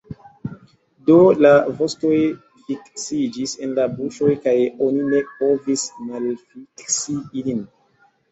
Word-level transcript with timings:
Do, 1.09 1.15
la 1.45 1.49
vostoj 1.81 2.13
fiksiĝis 2.69 3.53
en 3.67 3.75
la 3.79 3.85
buŝoj, 3.99 4.31
kaj 4.47 4.55
oni 4.87 5.05
ne 5.11 5.21
povis 5.43 5.83
malfiksi 6.07 7.19
ilin. 7.43 7.61